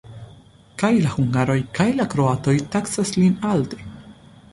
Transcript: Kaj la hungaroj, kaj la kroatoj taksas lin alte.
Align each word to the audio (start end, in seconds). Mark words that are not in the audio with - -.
Kaj 0.83 0.89
la 1.03 1.11
hungaroj, 1.17 1.57
kaj 1.79 1.87
la 1.99 2.07
kroatoj 2.13 2.55
taksas 2.77 3.13
lin 3.19 3.37
alte. 3.51 3.81